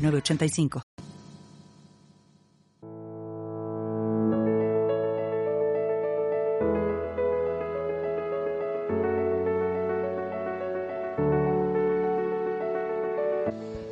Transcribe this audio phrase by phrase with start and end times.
[0.00, 0.82] 985.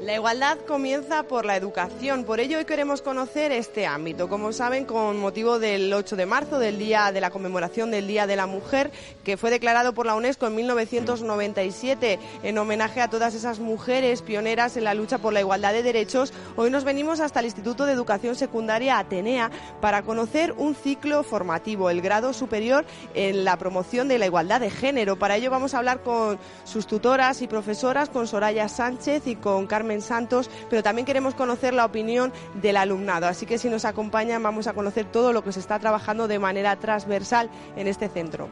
[0.08, 4.30] La igualdad comienza por la educación, por ello hoy queremos conocer este ámbito.
[4.30, 8.26] Como saben, con motivo del 8 de marzo, del día de la conmemoración del Día
[8.26, 8.90] de la Mujer,
[9.22, 14.78] que fue declarado por la UNESCO en 1997 en homenaje a todas esas mujeres pioneras
[14.78, 17.92] en la lucha por la igualdad de derechos, hoy nos venimos hasta el Instituto de
[17.92, 19.50] Educación Secundaria Atenea
[19.82, 24.70] para conocer un ciclo formativo, el grado superior en la promoción de la igualdad de
[24.70, 25.18] género.
[25.18, 29.66] Para ello vamos a hablar con sus tutoras y profesoras, con Soraya Sánchez y con
[29.66, 33.27] Carmen Santos, pero también queremos conocer la opinión del alumnado.
[33.27, 36.38] Así que si nos acompañan vamos a conocer todo lo que se está trabajando de
[36.38, 38.48] manera transversal en este centro.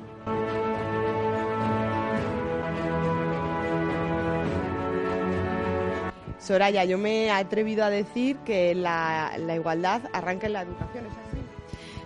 [6.47, 11.13] Soraya, yo me he atrevido a decir que la, igualdad arranca en la educación, ¿es
[11.13, 11.39] así?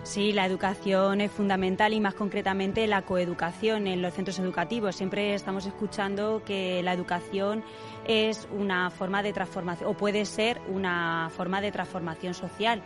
[0.01, 4.95] Sí, la educación es fundamental y más concretamente la coeducación en los centros educativos.
[4.95, 7.63] Siempre estamos escuchando que la educación
[8.05, 12.81] es una forma de transformación o puede ser una forma de transformación social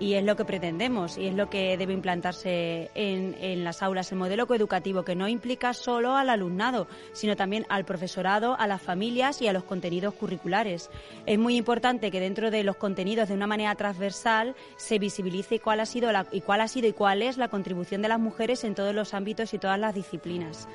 [0.00, 4.10] y es lo que pretendemos y es lo que debe implantarse en, en, las aulas,
[4.10, 8.80] el modelo coeducativo que no implica solo al alumnado, sino también al profesorado, a las
[8.80, 10.90] familias y a los contenidos curriculares.
[11.26, 15.80] Es muy importante que dentro de los contenidos de una manera transversal se visibilice cuál
[15.80, 18.64] ha sido la, y cuál ha sido y cuál es la contribución de las mujeres
[18.64, 20.66] en todos los ámbitos y todas las disciplinas.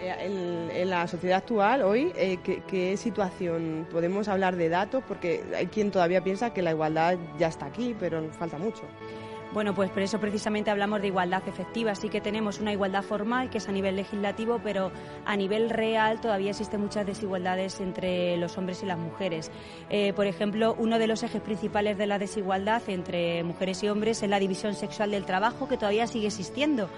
[0.00, 3.86] Eh, en, la sociedad actual, hoy, eh, ¿qué, situación?
[3.90, 7.96] Podemos hablar de datos porque hay quien todavía piensa que la igualdad ya está aquí,
[7.98, 8.82] pero falta mucho.
[9.52, 11.94] Bueno, pues por eso precisamente hablamos de igualdad efectiva.
[11.94, 14.92] Sí que tenemos una igualdad formal, que es a nivel legislativo, pero
[15.24, 19.50] a nivel real todavía existen muchas desigualdades entre los hombres y las mujeres.
[19.88, 24.22] Eh, por ejemplo, uno de los ejes principales de la desigualdad entre mujeres y hombres
[24.22, 26.90] es la división sexual del trabajo, que todavía sigue existiendo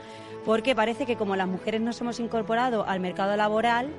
[0.44, 3.91] porque parece que como las mujeres nos hemos incorporado al mercado laboral,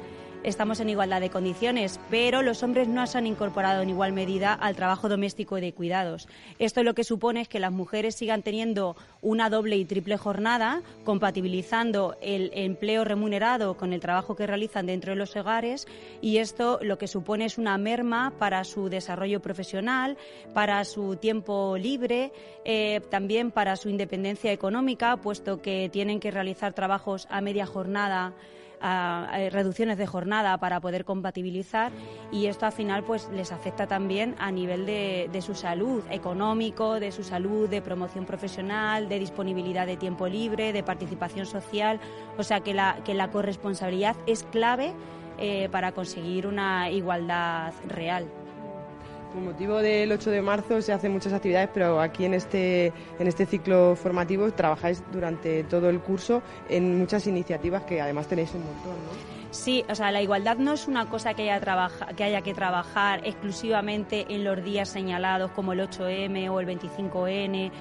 [0.44, 4.54] estamos en igualdad de condiciones, pero los hombres no se han incorporado en igual medida
[4.54, 6.28] al trabajo doméstico y de cuidados.
[6.60, 10.82] Esto lo que supone es que las mujeres sigan teniendo una doble y triple jornada,
[11.04, 15.88] compatibilizando el empleo remunerado con el trabajo que realizan dentro de los hogares
[16.22, 20.18] y esto lo que supone es una merma para su desarrollo profesional,
[20.54, 22.32] para su tiempo libre,
[22.66, 28.34] eh, también para su independencia económica, puesto que tienen que realizar trabajos a media jornada
[28.82, 31.92] a, reducciones de jornada para poder compatibilizar
[32.32, 37.12] y esto al final pues les afecta también a nivel de, su salud económico, de
[37.12, 42.00] su salud, de promoción profesional, de disponibilidad de tiempo libre, de participación social,
[42.38, 44.94] o sea que la, que la corresponsabilidad es clave
[45.38, 48.28] eh, para conseguir una igualdad real.
[49.34, 52.88] Con motivo del 8 de marzo se hacen muchas actividades, pero aquí en este,
[53.18, 58.54] en este ciclo formativo trabajáis durante todo el curso en muchas iniciativas que además tenéis
[58.54, 59.42] un montón, ¿no?
[59.52, 63.22] Sí, o sea, la igualdad no es una cosa que haya, que haya que trabajar
[63.26, 67.72] exclusivamente en los días señalados como el 8M o el 25N.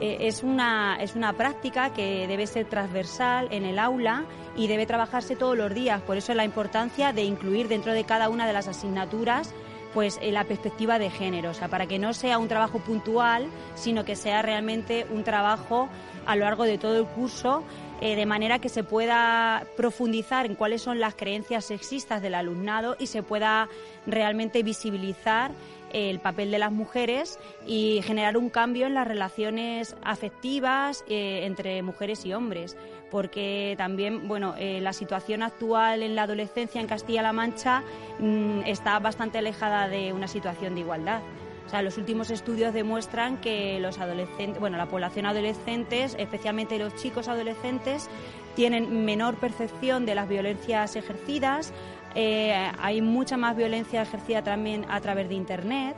[0.00, 4.24] Eh, es, una, es una práctica que debe ser transversal en el aula
[4.56, 6.02] y debe trabajarse todos los días.
[6.02, 9.54] Por eso la importancia de incluir dentro de cada una de las asignaturas
[9.94, 13.46] pues eh, la perspectiva de género, o sea, para que no sea un trabajo puntual,
[13.76, 15.88] sino que sea realmente un trabajo
[16.26, 17.62] a lo largo de todo el curso,
[18.00, 22.96] eh, de manera que se pueda profundizar en cuáles son las creencias sexistas del alumnado
[22.98, 23.68] y se pueda
[24.06, 25.52] realmente visibilizar
[25.94, 31.82] el papel de las mujeres y generar un cambio en las relaciones afectivas eh, entre
[31.82, 32.76] mujeres y hombres
[33.10, 37.84] porque también, bueno, eh, la situación actual en la adolescencia en Castilla-La Mancha
[38.18, 41.20] mm, está bastante alejada de una situación de igualdad.
[41.64, 46.94] O sea, los últimos estudios demuestran que los adolescentes, bueno, la población adolescente, especialmente los
[46.96, 48.10] chicos adolescentes,
[48.56, 51.72] tienen menor percepción de las violencias ejercidas,
[52.14, 55.96] eh, hay mucha más violencia ejercida también a través de Internet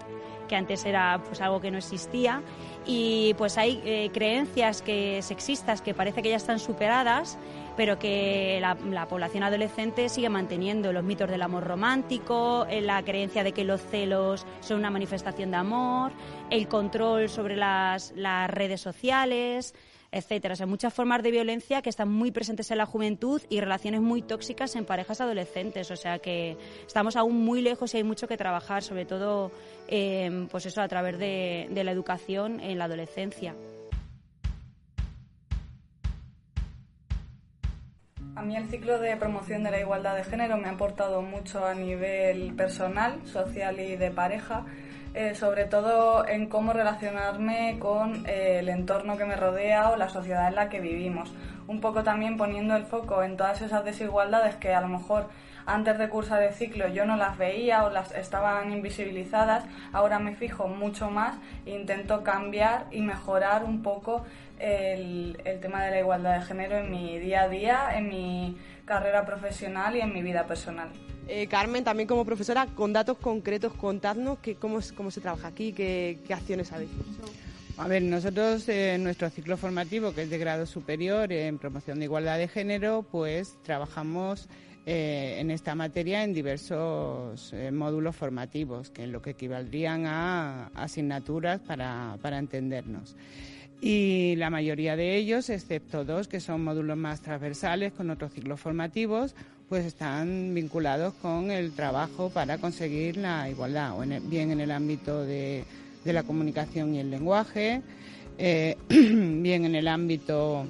[0.49, 2.41] que antes era pues algo que no existía.
[2.87, 7.37] Y pues hay eh, creencias que sexistas que parece que ya están superadas
[7.77, 13.45] pero que la, población adolescente sigue manteniendo los mitos del amor romántico, eh, la creencia
[13.45, 16.13] de que los celos son una manifestación de amor,
[16.51, 19.75] el control sobre las, las redes sociales,
[20.13, 20.55] etcétera.
[20.55, 24.01] O sea, muchas formas de violencia que están muy presentes en la juventud y relaciones
[24.01, 25.91] muy tóxicas en parejas adolescentes.
[25.91, 26.57] O sea que
[26.87, 29.53] estamos aún muy lejos y hay mucho que trabajar, sobre todo,
[29.89, 33.55] eh, pues eso, a través de, de la educación en la adolescencia.
[38.37, 41.65] A mí el ciclo de promoción de la igualdad de género me ha aportado mucho
[41.65, 44.67] a nivel personal, social y de pareja,
[45.17, 50.11] eh, sobre todo en cómo relacionarme con eh, el entorno que me rodea o la
[50.11, 51.33] sociedad en la que vivimos.
[51.67, 55.31] Un poco también poniendo el foco en todas esas desigualdades que a lo mejor
[55.65, 59.65] antes de cursar el ciclo yo no las veía o las estaban invisibilizadas,
[59.95, 64.27] ahora me fijo mucho más e intento cambiar y mejorar un poco
[64.59, 68.59] el, el tema de la igualdad de género en mi día a día, en mi
[68.85, 70.91] carrera profesional y en mi vida personal.
[71.29, 76.35] Eh, Carmen, también como profesora, con datos concretos, contadnos cómo, se trabaja aquí, qué, qué
[76.35, 77.33] acciones habéis hecho.
[77.79, 81.99] A ver, nosotros en eh, nuestro ciclo formativo, que es de grado superior en promoción
[81.99, 84.49] de igualdad de género, pues trabajamos
[84.87, 91.61] eh, en esta materia en diversos módulos formativos, que es lo que equivaldrían a asignaturas
[91.61, 93.17] para, para entendernos.
[93.81, 98.59] Y la mayoría de ellos, excepto dos, que son módulos más transversales con otros ciclos
[98.59, 99.35] formativos,
[99.69, 105.65] pues están vinculados con el trabajo para conseguir la igualdad, bien en el ámbito de,
[106.05, 107.83] la comunicación y el lenguaje,
[108.39, 110.67] eh, bien en el ámbito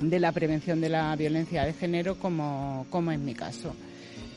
[0.00, 3.74] de la prevención de la violencia de género como, como en mi caso.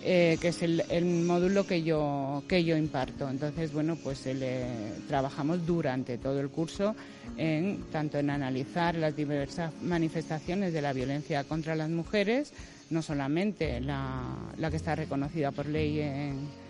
[0.04, 0.83] Eh, que es el,
[1.28, 3.30] módulo que yo que yo imparto.
[3.30, 4.28] Entonces, bueno, pues
[5.07, 6.95] trabajamos durante todo el curso
[7.38, 12.51] en tanto en analizar las diversas manifestaciones de la violencia contra las mujeres,
[12.92, 14.24] no solamente la,
[14.58, 16.62] la que está reconocida por ley en,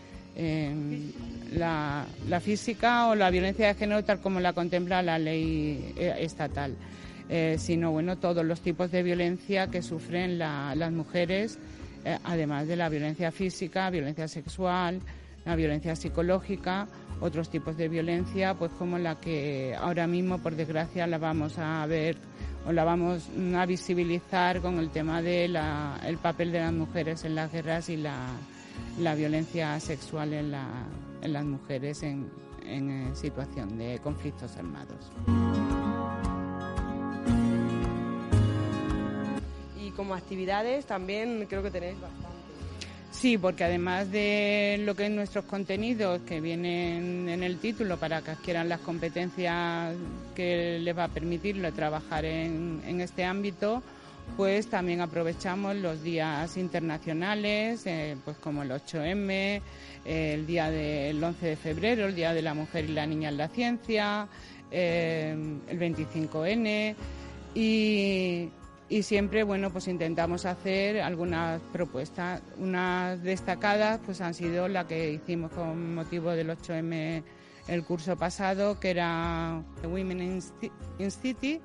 [1.54, 6.16] la, la, física o la violencia de género tal como la contempla la ley eh,
[6.20, 6.78] estatal
[7.34, 11.60] eh, sino bueno todos los tipos de violencia que sufren las mujeres,
[12.04, 15.00] eh, además de la violencia física, violencia sexual,
[15.46, 16.90] la violencia psicológica,
[17.22, 21.86] otros tipos de violencia, pues como la que ahora mismo, por desgracia, la vamos a
[21.86, 22.18] ver
[22.66, 25.58] o la vamos a visibilizar con el tema del
[26.06, 28.36] el papel de las mujeres en las guerras y la,
[29.16, 32.30] violencia sexual en, las mujeres en,
[32.66, 35.12] en situación de conflictos armados.
[39.96, 42.41] como actividades también creo que tenéis bastante.
[43.12, 48.22] Sí, porque además de lo que es nuestros contenidos que vienen en el título para
[48.22, 49.94] que adquieran las competencias
[50.34, 53.84] que les va a permitirlo trabajar en, este ámbito,
[54.38, 59.62] pues también aprovechamos los días internacionales, eh, pues como el 8M,
[60.06, 63.28] eh, el día del 11 de febrero, el Día de la Mujer y la Niña
[63.28, 64.28] en la Ciencia,
[64.72, 65.36] eh,
[65.68, 66.96] el 25N
[67.56, 68.48] y,
[68.92, 72.42] y siempre bueno pues intentamos hacer algunas propuestas.
[72.58, 77.24] Unas destacadas pues han sido la que hicimos con motivo del 8M
[77.70, 80.42] el curso pasado que era Women
[81.00, 81.62] in City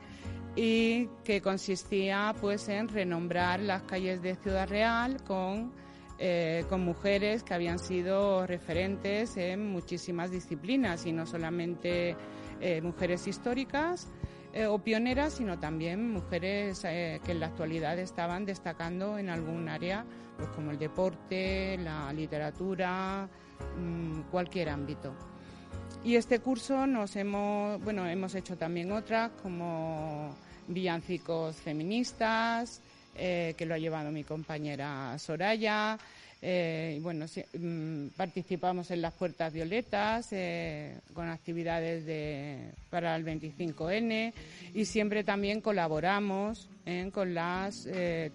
[0.55, 5.72] y que consistía pues en renombrar las calles de Ciudad Real con
[6.19, 12.17] eh, con mujeres que habían sido referentes en muchísimas disciplinas y no solamente
[12.61, 14.08] eh, mujeres históricas
[14.56, 19.69] eh, o pioneras, sino también mujeres eh, que en la actualidad estaban destacando en algún
[19.69, 20.06] área,
[20.39, 23.29] pues como el deporte, la literatura,
[23.79, 25.15] mm, cualquier ámbito.
[26.03, 30.34] Y este curso nos hemos, bueno, hemos hecho también otras como
[30.69, 32.81] villancicos feministas,
[33.15, 35.98] eh, que lo ha llevado mi compañera Soraya,
[36.43, 37.26] eh, bueno,
[37.58, 44.32] mm, participamos en las Puertas Violetas eh, con actividades de, para el 25N
[44.74, 47.88] y siempre también colaboramos eh, con las,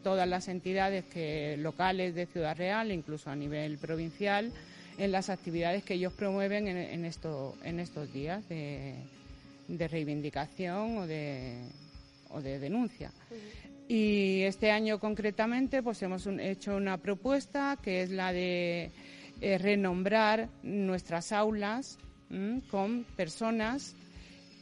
[0.03, 4.51] todas las entidades que, locales de Ciudad Real, incluso a nivel provincial,
[4.97, 8.95] en las actividades que ellos promueven en, esto, en estos días de,
[9.69, 11.61] reivindicación o de,
[12.29, 13.11] o de denuncia.
[13.93, 18.89] Y este año concretamente pues hemos hecho una propuesta que es la de
[19.41, 21.97] eh, renombrar nuestras aulas
[22.69, 23.93] con personas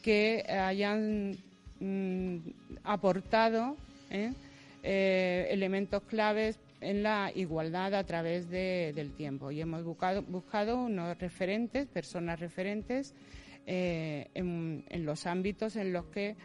[0.01, 1.37] que hayan
[1.79, 2.37] mm,
[2.83, 3.77] aportado
[4.09, 4.33] ¿eh?
[4.81, 11.15] Eh, elementos claves en la igualdad a través del tiempo y hemos buscado, buscado unos
[11.19, 13.13] referentes, personas referentes
[13.67, 16.35] en, los ámbitos en los que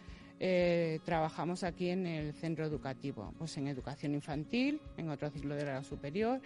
[0.47, 5.63] eh, trabajamos aquí en el centro educativo, pues en educación infantil, en otro ciclo de
[5.63, 6.39] grado superior,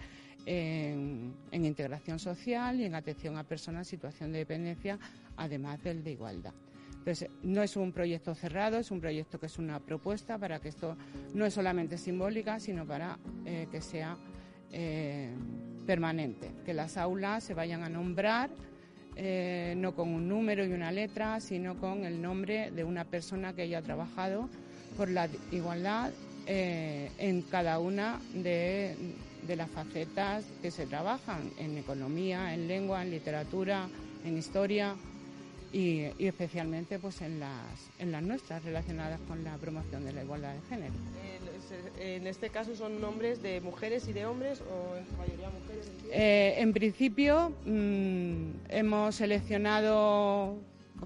[0.45, 4.97] en, integración social y en atención a personas en situación de dependencia,
[5.35, 6.53] además del de igualdad.
[6.99, 10.69] Entonces, no es un proyecto cerrado, es un proyecto que es una propuesta para que
[10.69, 10.95] esto
[11.33, 14.15] no es solamente simbólica, sino para eh, que sea
[14.71, 15.29] eh,
[15.85, 18.49] permanente, que las aulas se vayan a nombrar
[19.21, 23.51] eh, no con un número y una letra, sino con el nombre de una persona
[23.53, 24.49] que haya trabajado
[24.95, 26.11] por la igualdad
[26.47, 28.95] en cada una de,
[29.47, 33.87] las facetas que se trabajan, en economía, en lengua, en literatura,
[34.25, 34.95] en historia
[35.71, 40.53] y, especialmente pues en las, en las nuestras relacionadas con la promoción de la igualdad
[40.53, 40.93] de género.
[41.99, 45.87] En este caso son nombres de mujeres y de hombres o en su mayoría mujeres.
[46.11, 50.57] Eh, en principio mm, hemos seleccionado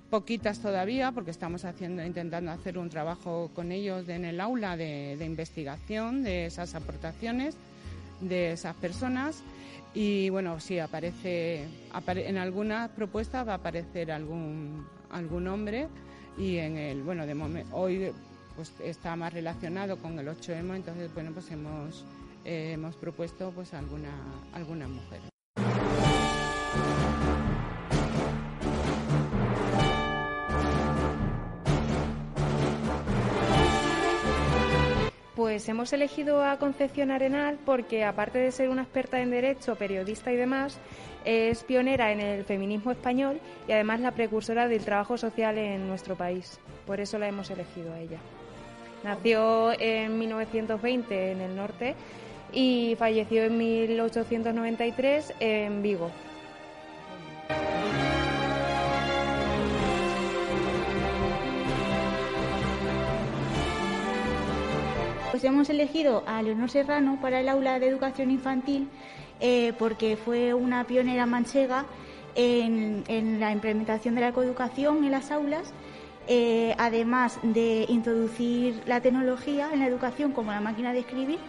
[0.09, 5.17] poquitas todavía porque estamos haciendo intentando hacer un trabajo con ellos en el aula de,
[5.17, 7.55] de investigación de esas aportaciones
[8.21, 9.43] de esas personas
[9.93, 11.67] y bueno, sí, aparece,
[12.07, 15.87] en algunas propuestas va a aparecer algún, algún hombre
[16.37, 18.11] y en el, bueno, de momento, hoy
[18.55, 22.05] pues está más relacionado con el 8M, entonces bueno, pues hemos,
[22.45, 24.11] eh, hemos propuesto pues alguna,
[24.53, 25.21] alguna mujer.
[35.35, 40.31] Pues hemos elegido a Concepción Arenal porque, aparte de ser una experta en derecho, periodista
[40.31, 40.79] y demás,
[41.25, 46.15] es pionera en el feminismo español y además la precursora del trabajo social en nuestro
[46.15, 46.59] país.
[46.85, 48.19] Por eso la hemos elegido a ella.
[49.03, 51.95] Nació en 1920 en el norte
[52.51, 56.09] y falleció en 1893 en Vigo.
[65.31, 68.87] Pues hemos elegido a Leonor Serrano para el aula de educación infantil
[69.39, 71.85] eh, porque fue una pionera manchega
[72.35, 75.73] en, la implementación de la coeducación en las aulas,
[76.27, 81.39] eh, además de introducir la tecnología en la educación como la máquina de escribir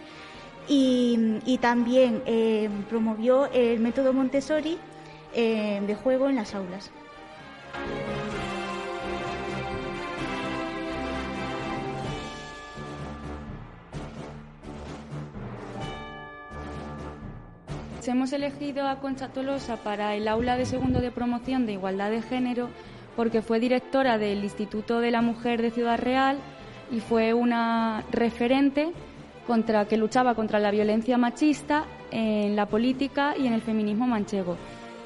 [0.67, 4.77] y, también eh, promovió el método Montessori
[5.33, 6.91] de juego en las aulas.
[18.11, 22.21] hemos elegido a Concha Tolosa para el aula de segundo de promoción de igualdad de
[22.21, 22.69] género
[23.15, 26.37] porque fue directora del Instituto de la Mujer de Ciudad Real
[26.91, 28.91] y fue una referente
[29.47, 34.57] contra que luchaba contra la violencia machista en la política y en el feminismo manchego.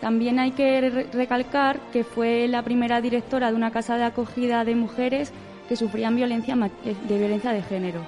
[0.01, 4.75] También hay que recalcar que fue la primera directora de una casa de acogida de
[4.75, 5.33] mujeres
[5.67, 8.01] que sufrían violencia de violencia de género.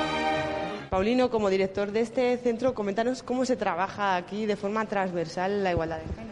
[0.89, 5.71] Paulino, como director de este centro, coméntanos cómo se trabaja aquí de forma transversal la
[5.71, 6.30] igualdad de género.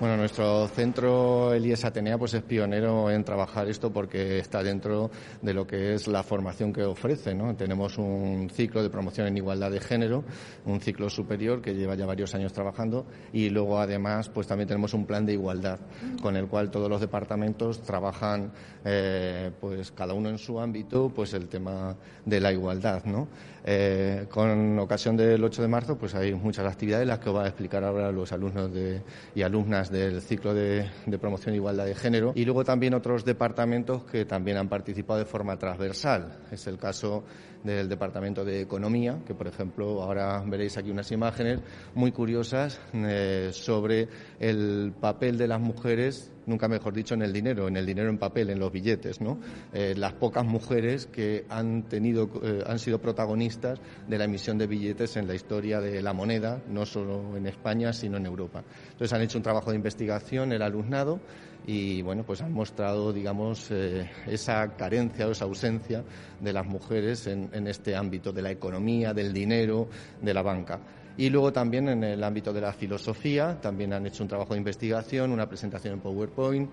[0.00, 5.08] Bueno, nuestro centro Elías Atenea pues es pionero en trabajar esto porque está dentro
[5.40, 7.32] de lo que es la formación que ofrece.
[7.32, 7.54] ¿no?
[7.54, 10.24] Tenemos un ciclo de promoción en igualdad de género,
[10.64, 14.94] un ciclo superior que lleva ya varios años trabajando y luego además pues también tenemos
[14.94, 15.78] un plan de igualdad
[16.20, 18.50] con el cual todos los departamentos trabajan
[18.84, 21.94] eh, pues cada uno en su ámbito pues el tema
[22.26, 23.04] de la igualdad.
[23.04, 23.28] ¿no?
[23.66, 27.48] Eh, con ocasión del 8 de marzo pues hay muchas actividades las que va a
[27.48, 29.00] explicar ahora los alumnos de,
[29.34, 30.86] y alumnas del ciclo de,
[31.18, 35.24] promoción e igualdad de género y luego también otros departamentos que también han participado de
[35.24, 36.40] forma transversal.
[36.50, 37.24] Es el caso
[37.64, 41.60] del Departamento de Economía, que por ejemplo ahora veréis aquí unas imágenes
[41.94, 47.68] muy curiosas eh, sobre el papel de las mujeres nunca mejor dicho, en el dinero,
[47.68, 49.38] en el dinero en papel, en los billetes, ¿no?
[49.72, 54.66] Eh, las pocas mujeres que han tenido, eh, han sido protagonistas de la emisión de
[54.66, 58.62] billetes en la historia de la moneda, no solo en España, sino en Europa.
[58.92, 61.20] Entonces han hecho un trabajo de investigación el alumnado
[61.66, 66.04] y bueno, pues han mostrado, digamos, eh, esa carencia o esa ausencia
[66.40, 69.88] de las mujeres en, en este ámbito de la economía, del dinero,
[70.20, 70.80] de la banca.
[71.16, 74.58] Y luego también en el ámbito de la filosofía, también han hecho un trabajo de
[74.58, 76.70] investigación, una presentación en PowerPoint,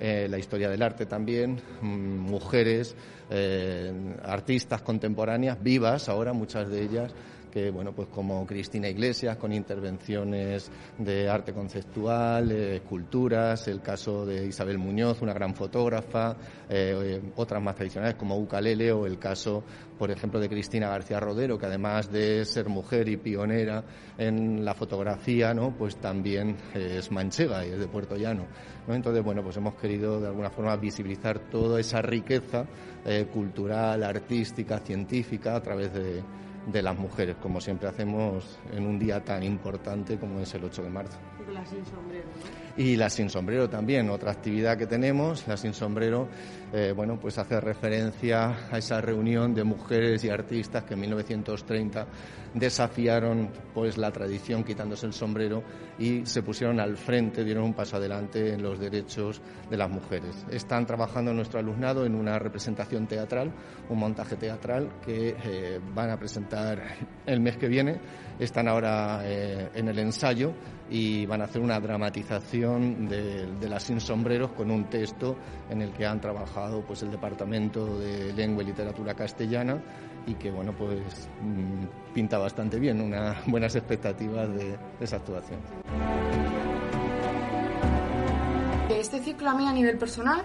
[0.00, 2.96] eh, la historia del arte también, mm, mujeres,
[3.30, 3.92] eh,
[4.24, 7.14] artistas contemporáneas, vivas ahora, muchas de ellas,
[7.54, 14.46] que, bueno, pues como Cristina Iglesias, con intervenciones de arte conceptual, esculturas, el caso de
[14.46, 16.36] Isabel Muñoz, una gran fotógrafa,
[16.68, 19.62] eh, otras más tradicionales como Ucalele o el caso,
[19.96, 23.84] por ejemplo, de Cristina García Rodero, que además de ser mujer y pionera
[24.18, 25.76] en la fotografía, ¿no?
[25.78, 28.46] pues también es manchega y es de Puerto Llano.
[28.88, 28.94] ¿no?
[28.94, 32.66] Entonces, bueno, pues hemos querido de alguna forma visibilizar toda esa riqueza
[33.04, 36.20] eh, cultural, artística, científica a través de
[36.66, 40.82] de las mujeres, como siempre hacemos en un día tan importante como es el 8
[40.82, 41.18] de marzo.
[42.76, 46.26] Y la sin sombrero también, otra actividad que tenemos, la sin sombrero,
[46.72, 52.04] eh, bueno, pues hace referencia a esa reunión de mujeres y artistas que en 1930
[52.52, 55.62] desafiaron pues la tradición quitándose el sombrero
[56.00, 59.40] y se pusieron al frente, dieron un paso adelante en los derechos
[59.70, 60.44] de las mujeres.
[60.50, 63.52] Están trabajando nuestro alumnado en una representación teatral,
[63.88, 66.82] un montaje teatral que eh, van a presentar
[67.26, 68.00] el mes que viene.
[68.36, 70.52] Están ahora eh, en el ensayo
[70.90, 75.36] y van a hacer una dramatización de, de, las sin sombreros con un texto
[75.70, 79.80] en el que han trabajado pues el departamento de lengua y literatura castellana
[80.26, 85.60] y que bueno pues mm, pinta bastante bien, unas buenas expectativas de, de esa actuación.
[88.88, 90.44] Este ciclo a mí a nivel personal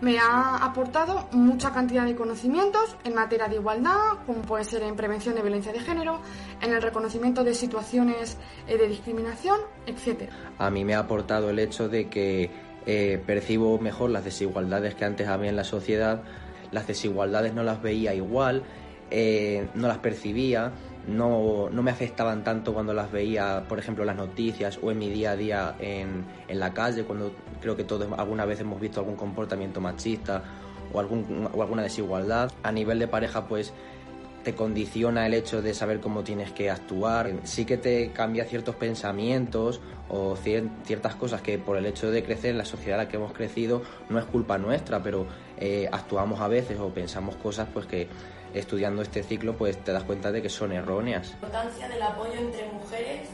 [0.00, 4.96] me ha aportado mucha cantidad de conocimientos en materia de igualdad, como puede ser en
[4.96, 6.20] prevención de violencia de género,
[6.60, 8.36] en el reconocimiento de situaciones
[8.66, 10.30] eh, de discriminación, etc.
[10.58, 12.50] A mí me ha aportado el hecho de que
[12.86, 16.22] eh, percibo mejor las desigualdades que antes había en la sociedad,
[16.70, 18.62] las desigualdades no las veía igual,
[19.10, 20.72] eh, no las percibía,
[21.06, 24.98] no, no, me afectaban tanto cuando las veía, por ejemplo, en las noticias o en
[24.98, 28.80] mi día a día en, en la calle, cuando creo que todos alguna vez hemos
[28.80, 30.42] visto algún comportamiento machista
[30.92, 32.50] o, algún, o alguna desigualdad.
[32.62, 33.72] A nivel de pareja, pues
[34.44, 37.32] te condiciona el hecho de saber cómo tienes que actuar.
[37.44, 42.50] Sí que te cambia ciertos pensamientos o ciertas cosas que por el hecho de crecer
[42.50, 45.26] en la sociedad en la que hemos crecido no es culpa nuestra, pero
[45.58, 48.06] eh, actuamos a veces o pensamos cosas pues que
[48.54, 51.28] estudiando este ciclo pues te das cuenta de que son erróneas.
[51.28, 53.28] La importancia del apoyo entre mujeres,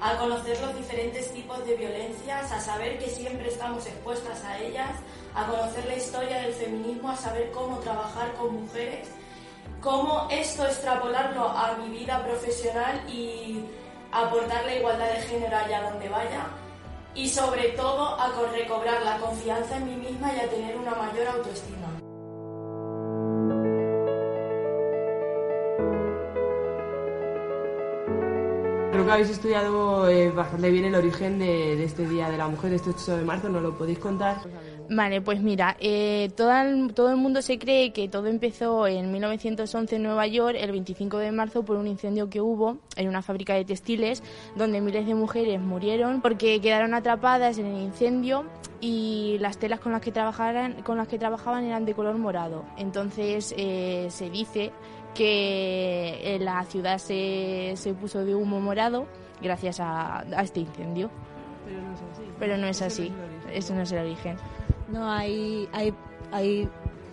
[0.00, 4.90] a conocer los diferentes tipos de violencias, a saber que siempre estamos expuestas a ellas,
[5.34, 9.08] a conocer la historia del feminismo, a saber cómo trabajar con mujeres,
[9.80, 13.60] cómo esto extrapolarlo a mi vida profesional y
[14.10, 16.46] aportar la igualdad de género allá donde vaya
[17.14, 21.28] y sobre todo a recobrar la confianza en mí misma y a tener una mayor
[21.28, 21.91] autoestima.
[29.02, 32.70] Creo que habéis estudiado eh, bastante bien el origen de, este Día de la Mujer,
[32.70, 34.36] de este 8 de marzo, ¿nos lo podéis contar?
[34.88, 39.10] Vale, pues mira, eh, todo, el, todo el mundo se cree que todo empezó en
[39.10, 43.22] 1911 en Nueva York, el 25 de marzo, por un incendio que hubo en una
[43.22, 44.22] fábrica de textiles,
[44.54, 48.44] donde miles de mujeres murieron porque quedaron atrapadas en el incendio
[48.80, 52.64] y las telas con las que trabajaban, con las que trabajaban eran de color morado.
[52.76, 54.70] Entonces eh, se dice
[55.14, 59.06] que la ciudad se, se puso de humo morado
[59.40, 61.10] gracias a, a este incendio.
[61.64, 62.22] Pero no es así.
[62.38, 63.12] Pero no es así.
[63.52, 64.36] Eso no es el origen.
[64.88, 65.94] No, hay, hay,
[66.30, 66.68] hay,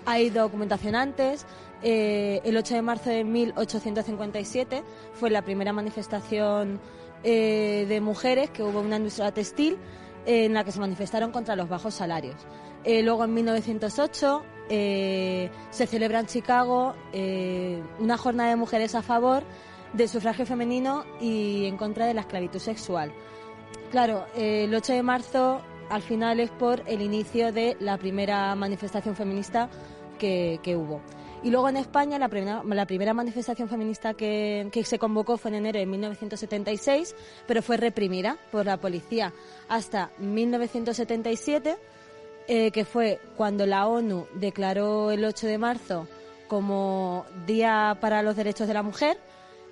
[0.06, 1.46] hay documentación antes.
[1.82, 4.84] Eh, el 8 de marzo de 1857
[5.14, 6.80] fue la primera manifestación
[7.24, 9.78] eh, de mujeres que hubo en una industria textil
[10.26, 12.36] eh, en la que se manifestaron contra los bajos salarios.
[12.84, 19.02] Eh, luego en 1908 eh, se celebra en Chicago eh, una jornada de mujeres a
[19.02, 19.44] favor
[19.94, 23.12] del sufragio femenino y en contra de la esclavitud sexual.
[23.92, 28.54] Claro, eh, el 8 de marzo al final es por el inicio de la primera
[28.54, 29.70] manifestación feminista
[30.20, 31.02] que, que hubo.
[31.42, 35.50] Y luego en España la primera, la primera manifestación feminista que, que, se convocó fue
[35.52, 37.16] en enero de 1976,
[37.48, 39.34] pero fue reprimida por la policía
[39.70, 41.78] hasta 1977
[42.52, 46.08] eh, que fue cuando la ONU declaró el 8 de marzo
[46.48, 49.20] como Día para los Derechos de la Mujer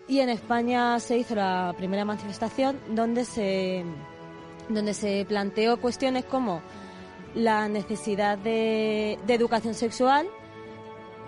[0.08, 3.84] y en España se hizo la primera manifestación donde se,
[4.70, 6.62] donde se planteó cuestiones como
[7.34, 10.28] la necesidad de, de educación sexual,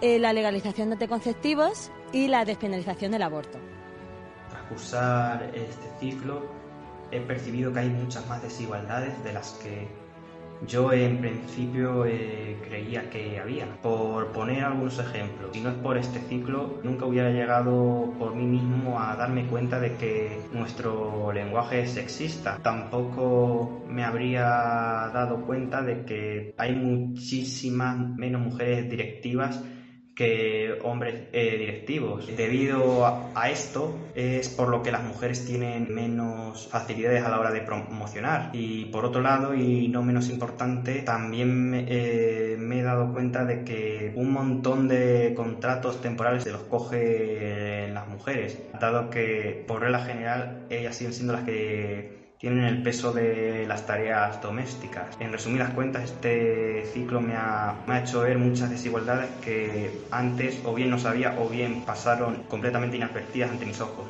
[0.01, 3.57] eh, la legalización de anticonceptivos y la despenalización del aborto.
[4.51, 6.45] Tras cursar este ciclo
[7.09, 9.98] he percibido que hay muchas más desigualdades de las que
[10.67, 13.65] yo en principio eh, creía que había.
[13.81, 18.45] Por poner algunos ejemplos, si no es por este ciclo, nunca hubiera llegado por mí
[18.45, 22.59] mismo a darme cuenta de que nuestro lenguaje es sexista.
[22.61, 24.43] Tampoco me habría
[25.13, 29.63] dado cuenta de que hay muchísimas menos mujeres directivas
[30.19, 32.27] que hombres eh, directivos.
[32.35, 37.51] Debido a, esto es por lo que las mujeres tienen menos facilidades a la hora
[37.51, 38.49] de promocionar.
[38.51, 43.63] Y por otro lado, y no menos importante, también eh, me he dado cuenta de
[43.63, 50.03] que un montón de contratos temporales se los coge las mujeres, dado que por regla
[50.03, 55.07] general ellas siguen siendo las que tienen el peso de las tareas domésticas.
[55.19, 60.61] En resumidas cuentas, este ciclo me ha, me ha, hecho ver muchas desigualdades que antes
[60.63, 64.07] o bien no sabía o bien pasaron completamente inadvertidas ante mis ojos.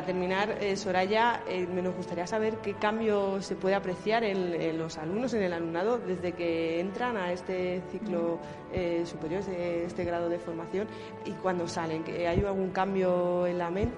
[0.00, 4.78] Para terminar, eh, Soraya, eh, me nos gustaría saber qué cambio se puede apreciar en,
[4.78, 8.38] los alumnos, en el alumnado, desde que entran a este ciclo
[8.72, 10.88] eh, superior, este, este grado de formación,
[11.26, 12.02] y cuando salen.
[12.06, 13.94] ¿Hay algún cambio en la mente?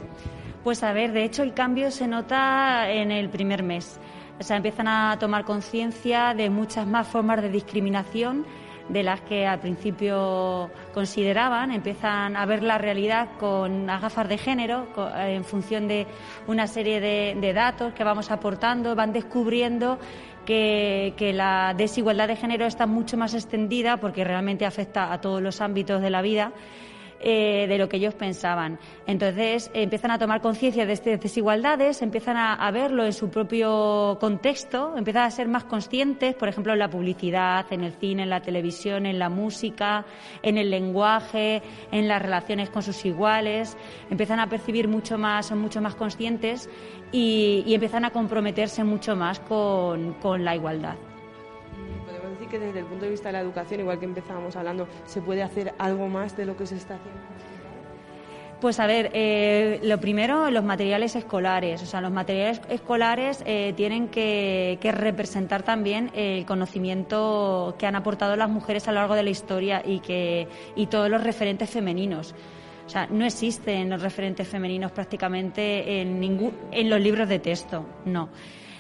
[0.65, 4.01] Pues a ver, de hecho el cambio se nota en el primer mes.
[4.41, 8.45] O sea, empiezan a tomar conciencia de muchas más formas de discriminación
[8.89, 14.89] de las que al principio consideraban, empiezan a ver la realidad con gafas de género,
[15.17, 16.07] en función de
[16.47, 19.99] una serie de, datos que vamos aportando, van descubriendo
[20.47, 25.41] que, que, la desigualdad de género está mucho más extendida porque realmente afecta a todos
[25.41, 26.53] los ámbitos de la vida
[27.25, 28.81] eh, de lo que ellos pensaban.
[29.07, 34.95] Entonces empiezan a tomar conciencia de estas desigualdades, empiezan a, verlo en su propio contexto,
[34.97, 38.41] empiezan a ser más conscientes, por ejemplo, en la publicidad, en el cine, en la
[38.41, 40.05] televisión, en la música,
[40.43, 43.77] en el lenguaje, en las relaciones con sus iguales,
[44.11, 46.69] empiezan a percibir mucho más, son mucho más conscientes
[47.13, 50.97] y, empiezan a comprometerse mucho más con la igualdad
[52.53, 55.43] que desde el punto de vista de la educación, igual que empezábamos hablando, se puede
[55.43, 57.21] hacer algo más de lo que se está haciendo?
[58.61, 61.83] Pues a ver, eh, lo primero, los materiales escolares.
[61.83, 68.37] O sea, los materiales escolares eh, tienen que, representar también el conocimiento que han aportado
[68.37, 72.37] las mujeres a lo largo de la historia y, que, y todos los referentes femeninos.
[72.87, 77.85] O sea, no existen los referentes femeninos prácticamente en, ningún, en los libros de texto,
[78.05, 78.29] no.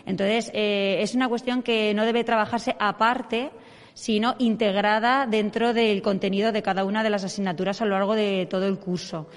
[0.06, 3.50] Entonces, eh, es una cuestión que no debe trabajarse aparte
[3.94, 8.46] sino integrada dentro del contenido de cada una de las asignaturas a lo largo de
[8.48, 9.28] todo el curso.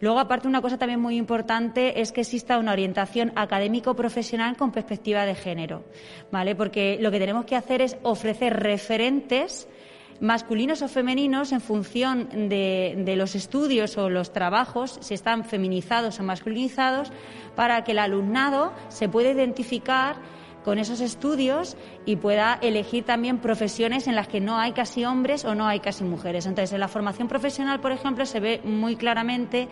[0.00, 5.24] Luego, aparte, una cosa también muy importante es que exista una orientación académico-profesional con perspectiva
[5.24, 5.84] de género,
[6.30, 6.54] ¿vale?
[6.54, 9.68] Porque lo que tenemos que hacer es ofrecer referentes
[10.20, 16.22] masculinos o femeninos en función de, los estudios o los trabajos, si están feminizados o
[16.22, 17.12] masculinizados,
[17.54, 20.16] para que el alumnado se pueda identificar
[20.66, 21.76] con esos estudios
[22.06, 25.78] y pueda elegir también profesiones en las que no hay casi hombres o no hay
[25.78, 26.44] casi mujeres.
[26.44, 29.68] Entonces, en la formación profesional, por ejemplo, se ve muy claramente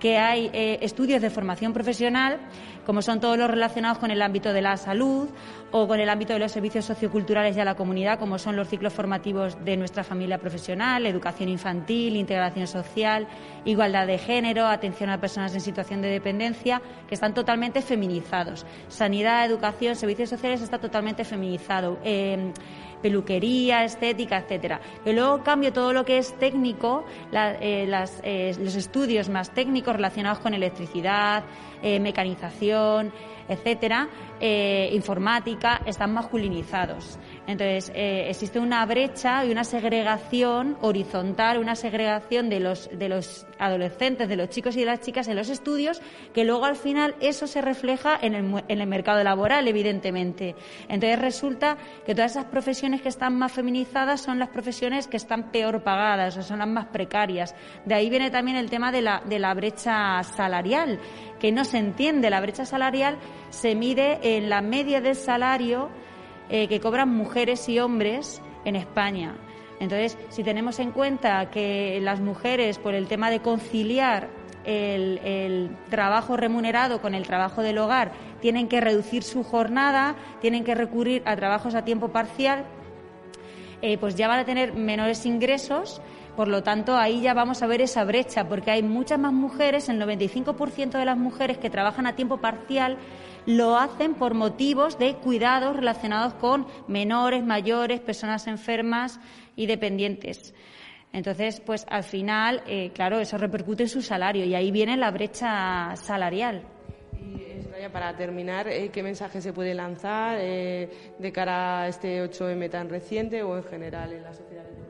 [0.00, 2.38] que hay eh, estudios de formación profesional,
[2.88, 5.28] como son todos los relacionados con el ámbito de la salud
[5.72, 8.66] o con el ámbito de los servicios socioculturales y a la comunidad, como son los
[8.66, 13.28] ciclos formativos de nuestra familia profesional, educación infantil, integración social,
[13.66, 18.64] igualdad de género, atención a personas en situación de dependencia, que están totalmente feminizados.
[18.88, 21.98] Sanidad, educación, servicios sociales está totalmente feminizado.
[22.04, 22.54] Eh,
[23.02, 24.80] peluquería, estética, etcétera.
[25.04, 27.90] Pero luego cambio todo lo que es técnico, eh,
[28.22, 31.44] eh, los estudios más técnicos relacionados con electricidad,
[31.82, 33.12] mecanización,
[33.48, 34.08] etcétera,
[34.92, 37.18] informática, están masculinizados.
[37.48, 43.46] Entonces, eh, existe una brecha y una segregación horizontal, una segregación de los, de los
[43.58, 46.02] adolescentes, de los chicos y de las chicas en los estudios,
[46.34, 50.54] que luego al final eso se refleja en el, en el mercado laboral, evidentemente.
[50.88, 55.50] Entonces, resulta que todas esas profesiones que están más feminizadas son las profesiones que están
[55.50, 57.54] peor pagadas o son las más precarias.
[57.86, 61.00] De ahí viene también el tema de la, de la brecha salarial,
[61.40, 62.30] que no se entiende.
[62.30, 63.18] La brecha salarial
[63.50, 65.90] se mide en la media del salario
[66.48, 69.36] eh, que cobran mujeres y hombres en España.
[69.80, 74.28] Entonces, si tenemos en cuenta que las mujeres, por el tema de conciliar
[74.64, 80.74] el, trabajo remunerado con el trabajo del hogar, tienen que reducir su jornada, tienen que
[80.74, 82.64] recurrir a trabajos a tiempo parcial,
[83.80, 86.02] eh, pues ya van a tener menores ingresos.
[86.38, 89.88] Por lo tanto, ahí ya vamos a ver esa brecha, porque hay muchas más mujeres,
[89.88, 92.96] el 95% de las mujeres que trabajan a tiempo parcial
[93.44, 99.18] lo hacen por motivos de cuidados relacionados con menores, mayores, personas enfermas
[99.56, 100.54] y dependientes.
[101.12, 105.10] Entonces, pues al final, eh, claro, eso repercute en su salario y ahí viene la
[105.10, 106.62] brecha salarial.
[107.20, 107.42] Y
[107.74, 112.88] eh, para terminar, eh, ¿qué mensaje se puede lanzar de cara a este 8M tan
[112.88, 114.87] reciente o en general en la sociedad?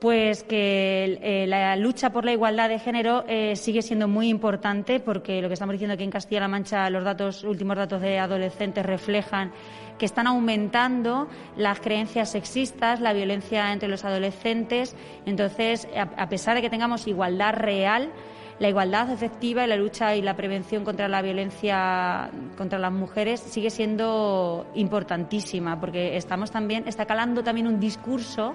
[0.00, 4.98] Pues que eh, la lucha por la igualdad de género eh, sigue siendo muy importante
[4.98, 8.86] porque lo que estamos diciendo aquí en Castilla-La Mancha, los datos, últimos datos de adolescentes
[8.86, 9.52] reflejan
[9.98, 14.96] que están aumentando las creencias sexistas, la violencia entre los adolescentes.
[15.26, 18.10] Entonces, a pesar de que tengamos igualdad real,
[18.58, 23.40] la igualdad efectiva y la lucha y la prevención contra la violencia contra las mujeres
[23.40, 28.54] sigue siendo importantísima porque estamos también está calando también un discurso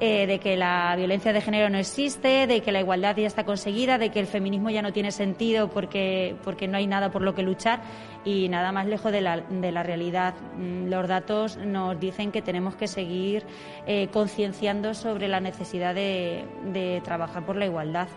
[0.00, 3.44] eh, de que la violencia de género no existe, de que la igualdad ya está
[3.44, 7.22] conseguida, de que el feminismo ya no tiene sentido porque, porque no hay nada por
[7.22, 7.80] lo que luchar
[8.24, 10.34] y nada más lejos de la, de la realidad.
[10.56, 13.44] Mm, los datos nos dicen que tenemos que seguir
[13.86, 18.08] eh, concienciando sobre la necesidad de, de trabajar por la igualdad.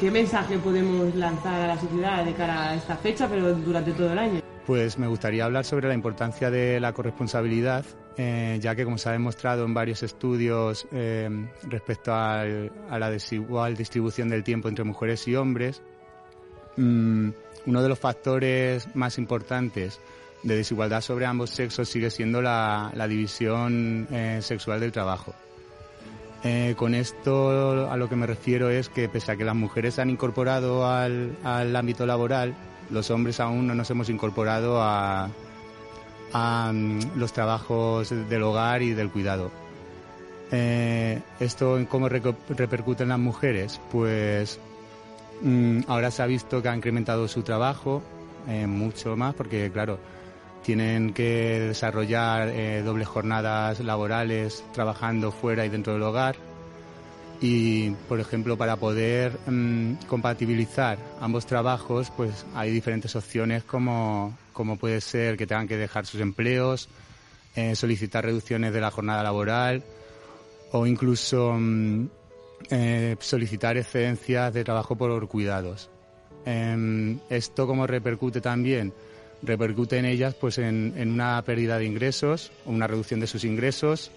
[0.00, 4.10] ¿Qué mensaje podemos lanzar a la sociedad de cara a esta fecha, pero durante todo
[4.10, 4.40] el año?
[4.66, 7.84] Pues me gustaría hablar sobre la importancia de la corresponsabilidad,
[8.16, 11.28] eh, ya que como se ha demostrado en varios estudios eh,
[11.64, 12.46] respecto a
[12.98, 15.82] la desigual distribución del tiempo entre mujeres y hombres,
[16.78, 17.28] mm,
[17.66, 20.00] uno de los factores más importantes
[20.42, 25.34] de desigualdad sobre ambos sexos sigue siendo la, división eh, sexual del trabajo.
[26.42, 29.94] Eh, con esto a lo que me refiero es que pese a que las mujeres
[29.94, 32.54] se han incorporado al, ámbito laboral,
[32.90, 35.28] los hombres aún no nos hemos incorporado a,
[36.32, 39.50] mm, los trabajos del hogar y del cuidado.
[40.50, 43.80] Eh, ¿Esto en cómo repercute en las mujeres?
[43.92, 44.58] Pues
[45.42, 48.02] mm, ahora se ha visto que ha incrementado su trabajo
[48.48, 49.98] eh, mucho más porque, claro,
[50.62, 56.36] tienen que desarrollar eh, dobles jornadas laborales trabajando fuera y dentro del hogar.
[57.40, 64.76] Y, por ejemplo, para poder mm, compatibilizar ambos trabajos, pues hay diferentes opciones como, como
[64.76, 66.90] puede ser que tengan que dejar sus empleos,
[67.56, 69.82] eh, solicitar reducciones de la jornada laboral
[70.72, 72.08] o incluso mm,
[72.70, 75.88] eh, solicitar excedencias de trabajo por cuidados.
[76.44, 78.92] Em, esto como repercute también
[79.42, 84.10] repercute en ellas pues en, una pérdida de ingresos o una reducción de sus ingresos.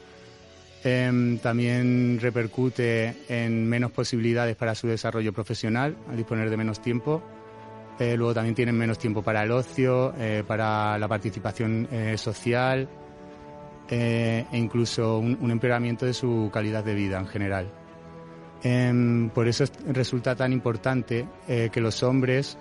[0.84, 7.24] Em, también repercute en menos posibilidades para su desarrollo profesional, al disponer de menos tiempo.
[8.00, 12.90] Eh, luego también tienen menos tiempo para el ocio, eh, para la participación eh, social
[13.90, 17.72] e incluso un, un, empeoramiento de su calidad de vida en general.
[18.64, 22.58] Em, por eso resulta tan importante que los hombres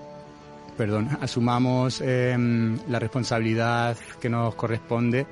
[0.77, 5.27] perdón, asumamos em, la responsabilidad que nos corresponde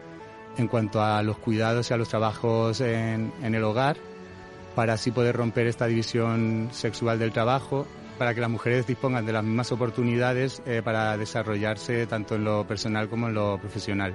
[0.57, 3.97] en cuanto a los cuidados y a los trabajos en, el hogar,
[4.75, 7.87] para así poder romper esta división sexual del trabajo,
[8.19, 12.67] para que las mujeres dispongan de las mismas oportunidades eh, para desarrollarse tanto en lo
[12.67, 14.15] personal como en lo profesional.